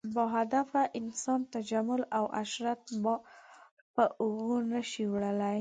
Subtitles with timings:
[0.15, 3.19] باهدفه انسان تجمل او عشرت بار
[3.93, 5.49] په اوږو نه شي وړلی.